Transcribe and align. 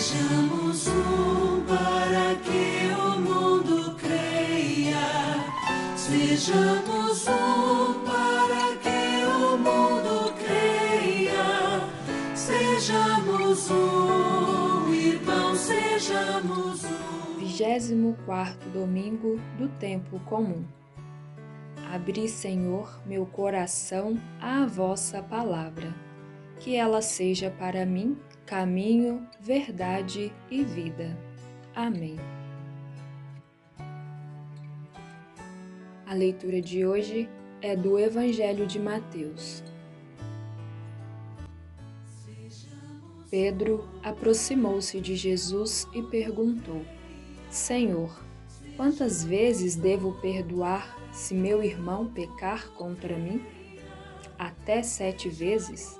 Sejamos 0.00 0.86
um 0.86 1.62
para 1.66 2.34
que 2.36 2.90
o 2.94 3.20
mundo 3.20 3.94
creia. 3.96 4.96
Sejamos 5.94 7.28
um 7.28 8.02
para 8.06 8.76
que 8.78 9.26
o 9.26 9.58
mundo 9.58 10.32
creia. 10.38 11.86
Sejamos 12.34 13.70
um, 13.70 14.94
irmão, 14.94 15.54
sejamos 15.54 16.84
um. 16.84 17.38
24 17.38 18.70
domingo 18.70 19.38
do 19.58 19.68
tempo 19.68 20.18
comum. 20.20 20.64
Abri, 21.92 22.26
Senhor, 22.26 22.98
meu 23.04 23.26
coração 23.26 24.18
à 24.40 24.64
vossa 24.64 25.22
palavra, 25.22 25.94
que 26.58 26.74
ela 26.74 27.02
seja 27.02 27.50
para 27.50 27.84
mim 27.84 28.16
caminho, 28.50 29.24
verdade 29.38 30.32
e 30.50 30.64
vida. 30.64 31.16
Amém. 31.72 32.16
A 36.04 36.12
leitura 36.12 36.60
de 36.60 36.84
hoje 36.84 37.28
é 37.62 37.76
do 37.76 37.96
Evangelho 37.96 38.66
de 38.66 38.80
Mateus. 38.80 39.62
Pedro 43.30 43.88
aproximou-se 44.02 45.00
de 45.00 45.14
Jesus 45.14 45.86
e 45.94 46.02
perguntou: 46.02 46.84
Senhor, 47.48 48.20
quantas 48.76 49.22
vezes 49.22 49.76
devo 49.76 50.20
perdoar 50.20 50.98
se 51.12 51.34
meu 51.34 51.62
irmão 51.62 52.08
pecar 52.12 52.68
contra 52.72 53.16
mim? 53.16 53.40
Até 54.36 54.82
sete 54.82 55.28
vezes? 55.28 55.99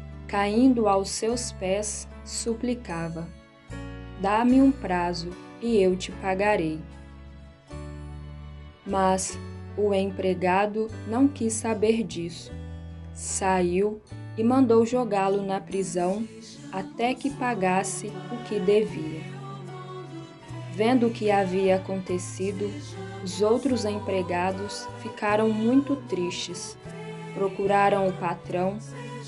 caindo 0.31 0.87
aos 0.87 1.09
seus 1.09 1.51
pés, 1.51 2.07
suplicava: 2.23 3.27
Dá-me 4.21 4.61
um 4.61 4.71
prazo 4.71 5.29
e 5.61 5.77
eu 5.77 5.93
te 5.97 6.09
pagarei. 6.13 6.79
Mas 8.87 9.37
o 9.77 9.93
empregado 9.93 10.87
não 11.05 11.27
quis 11.27 11.51
saber 11.53 12.03
disso. 12.03 12.51
Saiu 13.13 14.01
e 14.37 14.43
mandou 14.43 14.85
jogá-lo 14.85 15.45
na 15.45 15.59
prisão 15.59 16.25
até 16.71 17.13
que 17.13 17.29
pagasse 17.29 18.07
o 18.31 18.43
que 18.45 18.57
devia. 18.57 19.21
Vendo 20.73 21.07
o 21.07 21.11
que 21.11 21.29
havia 21.29 21.75
acontecido, 21.75 22.71
os 23.21 23.41
outros 23.41 23.83
empregados 23.83 24.87
ficaram 25.01 25.49
muito 25.49 25.97
tristes. 26.07 26.77
Procuraram 27.33 28.07
o 28.07 28.13
patrão 28.13 28.77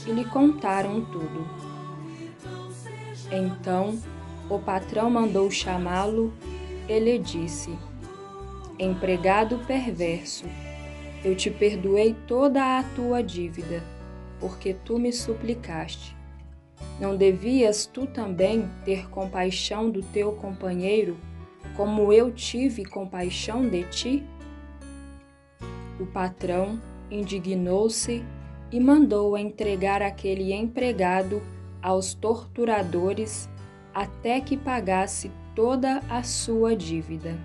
e 0.08 0.12
lhe 0.12 0.25
contaram 0.25 1.02
tudo. 1.06 1.47
Então 3.31 3.97
o 4.50 4.59
patrão 4.59 5.09
mandou 5.09 5.50
chamá-lo 5.50 6.34
e 6.88 7.00
lhe 7.00 7.18
disse: 7.18 7.78
Empregado 8.78 9.59
perverso, 9.59 10.46
eu 11.24 11.36
te 11.36 11.50
perdoei 11.50 12.16
toda 12.28 12.80
a 12.80 12.84
tua 12.96 13.24
dívida, 13.24 13.84
porque 14.40 14.74
tu 14.74 15.00
me 15.00 15.12
suplicaste. 15.14 16.16
Não 17.00 17.16
devias 17.16 17.85
tu 17.85 18.06
também 18.06 18.70
ter 18.85 19.09
compaixão 19.09 19.90
do 19.90 20.02
teu 20.02 20.34
companheiro, 20.34 21.18
como 21.75 22.14
eu 22.14 22.31
tive 22.31 22.85
compaixão 22.85 23.68
de 23.68 23.84
ti? 23.85 24.24
O 26.00 26.06
patrão 26.06 26.80
indignou-se 27.09 28.24
e 28.73 28.79
mandou 28.79 29.38
entregar 29.38 30.01
aquele 30.01 30.51
empregado 30.51 31.44
aos 31.79 32.16
torturadores 32.16 33.47
até 33.94 34.41
que 34.41 34.57
pagasse 34.57 35.31
toda 35.53 36.01
a 36.09 36.23
sua 36.23 36.75
dívida. 36.75 37.38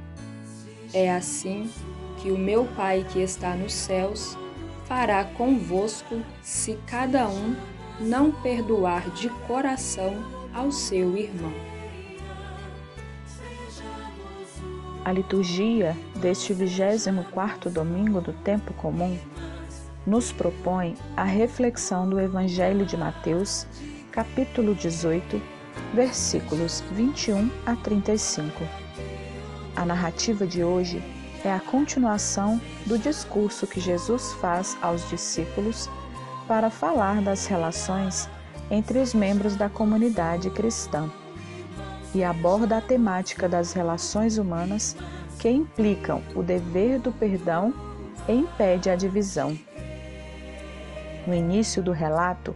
É 0.95 1.13
assim 1.13 1.71
que 2.17 2.31
o 2.31 2.39
meu 2.39 2.65
Pai 2.75 3.05
que 3.13 3.21
está 3.21 3.55
nos 3.55 3.75
céus 3.75 4.39
fará 4.87 5.23
convosco 5.23 6.23
se 6.41 6.79
cada 6.87 7.29
um 7.29 7.55
não 8.01 8.33
perdoar 8.33 9.11
de 9.11 9.29
coração 9.47 10.15
ao 10.55 10.73
seu 10.73 11.15
irmão. 11.15 11.53
A 15.05 15.13
liturgia 15.13 15.95
deste 16.17 16.55
24º 16.55 17.69
domingo 17.71 18.19
do 18.23 18.33
tempo 18.33 18.73
comum 18.73 19.19
nos 20.07 20.33
propõe 20.33 20.97
a 21.17 21.25
reflexão 21.25 22.09
do 22.09 22.19
Evangelho 22.19 22.87
de 22.87 22.97
Mateus, 22.97 23.67
capítulo 24.11 24.75
18, 24.75 25.41
versículos 25.95 26.83
21 26.93 27.51
a 27.67 27.77
35. 27.77 28.53
A 29.77 29.85
narrativa 29.85 30.47
de 30.47 30.65
hoje 30.65 31.03
é 31.45 31.53
a 31.53 31.61
continuação 31.61 32.61
do 32.87 32.99
discurso 32.99 33.67
que 33.67 33.81
Jesus 33.81 34.33
faz 34.35 34.77
aos 34.83 35.09
discípulos 35.09 35.89
para 36.47 36.71
falar 36.71 37.21
das 37.21 37.47
relações 37.47 38.29
entre 38.71 38.99
os 38.99 39.15
membros 39.15 39.57
da 39.57 39.69
comunidade 39.69 40.51
cristã 40.51 41.11
e 42.15 42.25
aborda 42.25 42.79
a 42.79 42.81
temática 42.81 43.49
das 43.49 43.73
relações 43.73 44.39
humanas 44.39 44.97
que 45.39 45.49
implicam 45.49 46.23
o 46.35 46.43
dever 46.43 46.99
do 46.99 47.13
perdão 47.13 47.73
e 48.29 48.33
impede 48.33 48.91
a 48.91 48.97
divisão. 48.97 49.57
No 51.27 51.35
início 51.35 51.83
do 51.83 51.93
relato, 51.93 52.55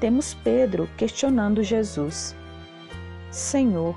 temos 0.00 0.34
Pedro 0.34 0.88
questionando 0.96 1.62
Jesus: 1.62 2.34
Senhor, 3.30 3.96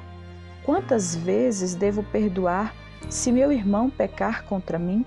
quantas 0.64 1.16
vezes 1.16 1.76
devo 1.76 2.04
perdoar 2.04 2.74
se 3.10 3.32
meu 3.32 3.52
irmão 3.52 3.90
pecar 3.90 4.44
contra 4.46 4.80
mim? 4.80 5.06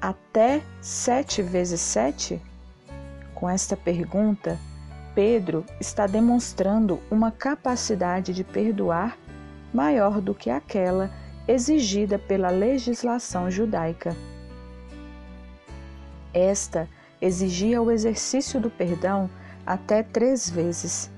Até 0.00 0.62
sete 0.80 1.42
vezes 1.42 1.80
sete? 1.80 2.40
Com 3.34 3.48
esta 3.48 3.76
pergunta, 3.76 4.58
Pedro 5.14 5.64
está 5.80 6.06
demonstrando 6.06 7.00
uma 7.10 7.30
capacidade 7.30 8.32
de 8.32 8.44
perdoar 8.44 9.18
maior 9.72 10.20
do 10.20 10.34
que 10.34 10.48
aquela 10.48 11.10
exigida 11.46 12.18
pela 12.18 12.50
legislação 12.50 13.50
judaica. 13.50 14.16
Esta 16.32 16.88
exigia 17.22 17.80
o 17.80 17.90
exercício 17.90 18.60
do 18.60 18.68
perdão 18.68 19.30
até 19.64 20.02
três 20.02 20.50
vezes. 20.50 21.10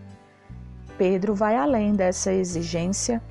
Pedro 0.99 1.35
vai 1.35 1.57
além 1.57 1.95
dessa 1.95 2.33
exigência 2.33 3.23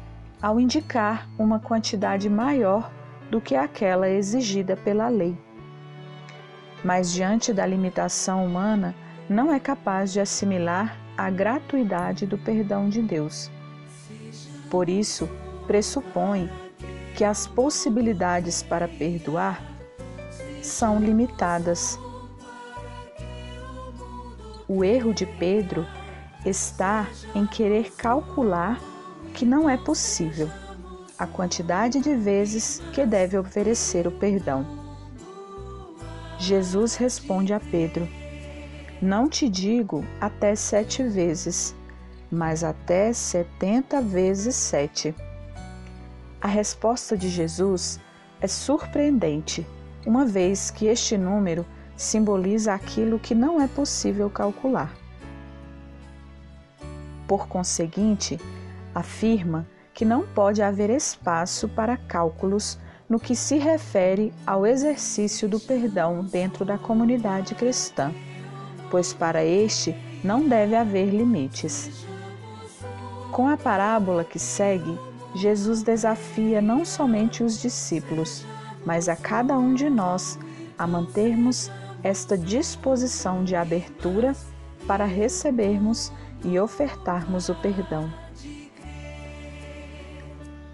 ao 0.41 0.59
indicar 0.59 1.29
uma 1.37 1.59
quantidade 1.59 2.27
maior 2.27 2.91
do 3.29 3.39
que 3.39 3.55
aquela 3.55 4.09
exigida 4.09 4.75
pela 4.75 5.07
lei. 5.07 5.37
Mas 6.83 7.13
diante 7.13 7.53
da 7.53 7.65
limitação 7.65 8.45
humana, 8.45 8.93
não 9.29 9.53
é 9.53 9.59
capaz 9.59 10.11
de 10.11 10.19
assimilar 10.19 10.97
a 11.15 11.29
gratuidade 11.29 12.25
do 12.25 12.37
perdão 12.37 12.89
de 12.89 13.01
Deus. 13.01 13.49
Por 14.69 14.89
isso, 14.89 15.29
pressupõe 15.67 16.49
que 17.15 17.23
as 17.23 17.47
possibilidades 17.47 18.63
para 18.63 18.87
perdoar 18.87 19.63
são 20.61 20.99
limitadas. 20.99 21.97
O 24.75 24.83
erro 24.83 25.13
de 25.13 25.27
Pedro 25.27 25.85
está 26.43 27.07
em 27.35 27.45
querer 27.45 27.91
calcular 27.91 28.81
que 29.31 29.45
não 29.45 29.69
é 29.69 29.77
possível 29.77 30.49
a 31.15 31.27
quantidade 31.27 31.99
de 31.99 32.15
vezes 32.15 32.81
que 32.91 33.05
deve 33.05 33.37
oferecer 33.37 34.07
o 34.07 34.11
perdão. 34.11 34.65
Jesus 36.39 36.95
responde 36.95 37.53
a 37.53 37.59
Pedro: 37.59 38.09
Não 38.99 39.29
te 39.29 39.47
digo 39.47 40.03
até 40.19 40.55
sete 40.55 41.03
vezes, 41.03 41.75
mas 42.31 42.63
até 42.63 43.13
setenta 43.13 44.01
vezes 44.01 44.55
sete. 44.55 45.13
A 46.41 46.47
resposta 46.47 47.15
de 47.15 47.29
Jesus 47.29 47.99
é 48.41 48.47
surpreendente, 48.47 49.67
uma 50.03 50.25
vez 50.25 50.71
que 50.71 50.87
este 50.87 51.15
número 51.15 51.63
simboliza 52.03 52.73
aquilo 52.73 53.17
que 53.17 53.33
não 53.33 53.61
é 53.61 53.67
possível 53.67 54.29
calcular. 54.29 54.94
Por 57.27 57.47
conseguinte, 57.47 58.39
afirma 58.94 59.65
que 59.94 60.05
não 60.05 60.23
pode 60.23 60.61
haver 60.61 60.89
espaço 60.89 61.67
para 61.69 61.97
cálculos 61.97 62.77
no 63.07 63.19
que 63.19 63.35
se 63.35 63.57
refere 63.57 64.33
ao 64.45 64.65
exercício 64.65 65.47
do 65.47 65.59
perdão 65.59 66.23
dentro 66.23 66.65
da 66.65 66.77
comunidade 66.77 67.55
cristã, 67.55 68.13
pois 68.89 69.13
para 69.13 69.44
este 69.44 69.95
não 70.23 70.47
deve 70.47 70.75
haver 70.75 71.09
limites. 71.09 72.06
Com 73.31 73.47
a 73.47 73.57
parábola 73.57 74.23
que 74.23 74.39
segue, 74.39 74.97
Jesus 75.35 75.81
desafia 75.83 76.61
não 76.61 76.85
somente 76.85 77.44
os 77.44 77.59
discípulos, 77.59 78.45
mas 78.85 79.09
a 79.09 79.15
cada 79.15 79.57
um 79.57 79.73
de 79.73 79.89
nós 79.89 80.38
a 80.77 80.85
mantermos 80.85 81.71
esta 82.03 82.38
disposição 82.38 83.44
de 83.44 83.55
abertura 83.55 84.35
para 84.85 85.05
recebermos 85.05 86.11
e 86.44 86.59
ofertarmos 86.59 87.47
o 87.47 87.55
perdão. 87.55 88.11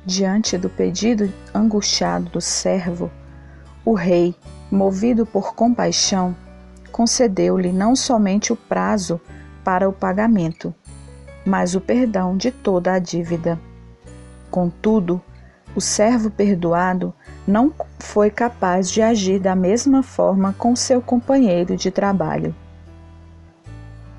Diante 0.06 0.58
do 0.58 0.70
pedido 0.70 1.32
angustiado 1.54 2.30
do 2.32 2.42
servo, 2.42 3.12
o 3.86 3.94
rei, 3.94 4.36
movido 4.72 5.26
por 5.26 5.54
compaixão, 5.54 6.36
concedeu-lhe 6.92 7.72
não 7.72 7.96
somente 7.96 8.52
o 8.52 8.56
prazo 8.56 9.22
para 9.64 9.88
o 9.88 9.94
pagamento, 9.94 10.74
mas 11.46 11.76
o 11.76 11.82
perdão 11.82 12.36
de 12.36 12.52
toda 12.52 12.94
a 12.94 13.00
dívida. 13.00 13.60
Contudo, 14.50 15.22
o 15.76 15.82
servo 15.82 16.30
perdoado 16.30 17.14
não 17.48 17.74
foi 18.00 18.30
capaz 18.30 18.90
de 18.90 19.02
agir 19.02 19.40
da 19.40 19.56
mesma 19.56 20.04
forma 20.04 20.54
com 20.58 20.76
seu 20.76 21.02
companheiro 21.02 21.76
de 21.76 21.92
trabalho. 21.92 22.56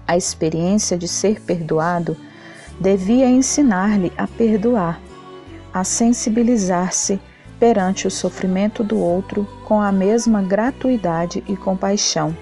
A 0.06 0.16
experiência 0.16 0.96
de 0.98 1.06
ser 1.06 1.40
perdoado 1.40 2.16
devia 2.80 3.28
ensinar-lhe 3.28 4.12
a 4.16 4.26
perdoar 4.26 5.00
a 5.72 5.84
sensibilizar-se 5.84 7.20
perante 7.58 8.06
o 8.06 8.10
sofrimento 8.10 8.82
do 8.82 8.98
outro 8.98 9.46
com 9.64 9.80
a 9.80 9.92
mesma 9.92 10.42
gratuidade 10.42 11.44
e 11.46 11.56
compaixão. 11.56 12.36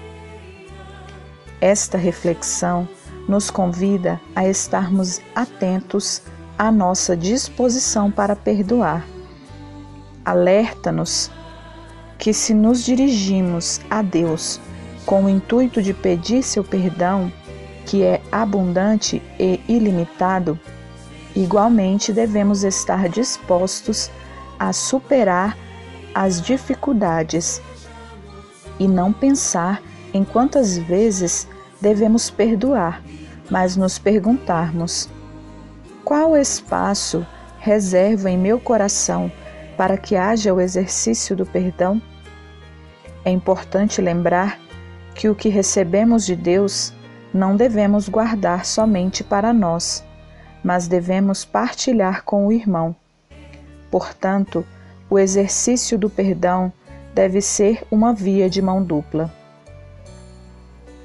Esta 1.61 1.97
reflexão 1.97 2.87
nos 3.27 3.51
convida 3.51 4.19
a 4.35 4.47
estarmos 4.47 5.21
atentos 5.35 6.23
à 6.59 6.71
nossa 6.71 7.17
disposição 7.17 8.11
para 8.11 8.35
perdoar. 8.35 9.07
Alerta-nos 10.23 11.31
que, 12.19 12.33
se 12.33 12.53
nos 12.53 12.83
dirigimos 12.83 13.81
a 13.89 14.03
Deus 14.03 14.61
com 15.05 15.23
o 15.23 15.29
intuito 15.29 15.81
de 15.81 15.95
pedir 15.95 16.43
seu 16.43 16.63
perdão, 16.63 17.33
que 17.85 18.03
é 18.03 18.21
abundante 18.31 19.23
e 19.39 19.59
ilimitado, 19.67 20.59
Igualmente, 21.35 22.11
devemos 22.11 22.63
estar 22.63 23.07
dispostos 23.07 24.11
a 24.57 24.73
superar 24.73 25.57
as 26.13 26.41
dificuldades 26.41 27.61
e 28.79 28.87
não 28.87 29.13
pensar 29.13 29.81
em 30.13 30.23
quantas 30.23 30.77
vezes 30.77 31.47
devemos 31.79 32.29
perdoar, 32.29 33.01
mas 33.49 33.75
nos 33.75 33.99
perguntarmos: 33.99 35.07
qual 36.03 36.35
espaço 36.35 37.25
reserva 37.59 38.29
em 38.29 38.37
meu 38.37 38.59
coração 38.59 39.31
para 39.77 39.97
que 39.97 40.15
haja 40.15 40.53
o 40.53 40.59
exercício 40.59 41.35
do 41.35 41.45
perdão? 41.45 42.01
É 43.23 43.29
importante 43.29 44.01
lembrar 44.01 44.59
que 45.15 45.29
o 45.29 45.35
que 45.35 45.49
recebemos 45.49 46.25
de 46.25 46.35
Deus 46.35 46.93
não 47.33 47.55
devemos 47.55 48.07
guardar 48.09 48.65
somente 48.65 49.23
para 49.23 49.53
nós 49.53 50.03
mas 50.63 50.87
devemos 50.87 51.45
partilhar 51.45 52.23
com 52.23 52.47
o 52.47 52.51
irmão. 52.51 52.95
Portanto, 53.89 54.65
o 55.09 55.17
exercício 55.17 55.97
do 55.97 56.09
perdão 56.09 56.71
deve 57.13 57.41
ser 57.41 57.85
uma 57.89 58.13
via 58.13 58.49
de 58.49 58.61
mão 58.61 58.83
dupla. 58.83 59.33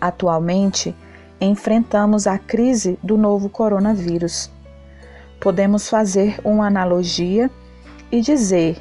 Atualmente, 0.01 0.95
enfrentamos 1.41 2.27
a 2.27 2.39
crise 2.39 2.99
do 3.03 3.17
novo 3.17 3.49
coronavírus. 3.49 4.51
Podemos 5.41 5.89
fazer 5.89 6.41
uma 6.45 6.67
analogia 6.67 7.51
e 8.11 8.21
dizer 8.21 8.79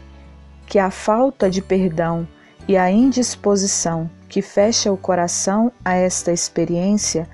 que 0.66 0.80
a 0.80 0.90
falta 0.90 1.50
de 1.50 1.62
perdão 1.62 2.28
e 2.68 2.78
a 2.78 2.90
indisposição 2.90 4.10
que 4.30 4.42
fecha 4.42 4.92
o 4.92 4.98
coração 4.98 5.72
a 5.84 5.94
esta 5.94 6.32
experiência 6.32 7.28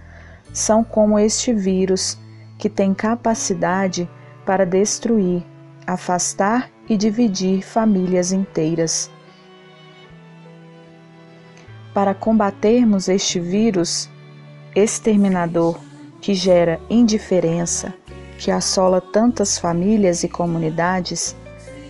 são 0.53 0.83
como 0.83 1.19
este 1.19 1.53
vírus 1.53 2.17
que 2.57 2.69
tem 2.69 2.93
capacidade 2.93 4.09
para 4.45 4.65
destruir, 4.65 5.43
afastar 5.85 6.69
e 6.89 6.97
dividir 6.97 7.63
famílias 7.63 8.31
inteiras. 8.31 9.09
Para 11.93 12.13
combatermos 12.13 13.07
este 13.07 13.39
vírus 13.39 14.09
exterminador 14.75 15.79
que 16.19 16.33
gera 16.33 16.79
indiferença, 16.89 17.93
que 18.39 18.49
assola 18.49 19.01
tantas 19.01 19.57
famílias 19.57 20.23
e 20.23 20.29
comunidades, 20.29 21.35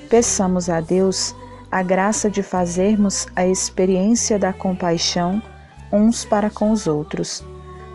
peçamos 0.09 0.67
a 0.67 0.81
Deus 0.81 1.35
a 1.71 1.83
graça 1.83 2.29
de 2.29 2.41
fazermos 2.41 3.27
a 3.35 3.45
experiência 3.45 4.39
da 4.39 4.51
compaixão 4.51 5.41
uns 5.93 6.25
para 6.25 6.49
com 6.49 6.71
os 6.71 6.87
outros, 6.87 7.45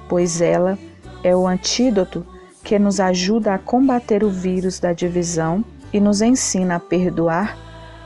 pois 0.09 0.41
ela 0.41 0.79
é 1.25 1.35
o 1.35 1.47
antídoto 1.47 2.25
que 2.63 2.79
nos 2.79 3.01
ajuda 3.01 3.55
a 3.55 3.59
combater 3.59 4.23
o 4.23 4.31
vírus 4.31 4.79
da 4.79 4.93
divisão 4.93 5.65
e 5.93 5.99
nos 6.01 6.23
ensina 6.23 6.77
a 6.77 6.81
perdoar 6.81 7.59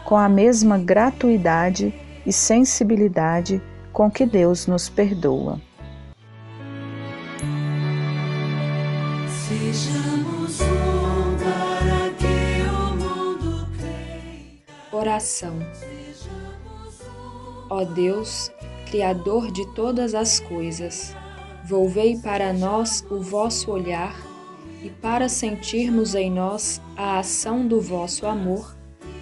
com 0.05 0.17
a 0.17 0.29
mesma 0.29 0.79
gratuidade 0.79 1.95
e 2.25 2.33
sensibilidade 2.33 3.63
com 3.93 4.11
que 4.11 4.25
Deus 4.25 4.67
nos 4.67 4.89
perdoa. 4.89 5.68
Oração. 14.93 15.59
Ó 17.71 17.85
Deus, 17.85 18.51
Criador 18.91 19.51
de 19.53 19.67
todas 19.75 20.15
as 20.15 20.41
coisas, 20.41 21.15
volvei 21.65 22.17
para 22.17 22.53
nós 22.53 23.05
o 23.11 23.21
vosso 23.21 23.71
olhar 23.71 24.17
e 24.83 24.89
para 24.89 25.29
sentirmos 25.29 26.15
em 26.15 26.31
nós 26.31 26.81
a 26.97 27.19
ação 27.19 27.67
do 27.67 27.81
vosso 27.81 28.27
amor, 28.27 28.75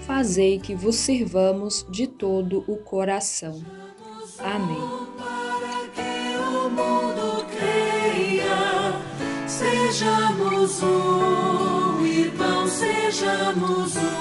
fazei 0.03 0.61
que 0.61 0.75
vos 0.75 0.97
sirvamos 0.97 1.85
de 1.91 2.07
todo 2.07 2.65
o 2.69 2.77
coração. 2.77 3.61
Amém. 4.39 5.07
Sejamos 9.47 10.83
um, 10.83 12.05
irmão, 12.05 12.69
sejamos 12.69 13.97
um. 13.97 14.16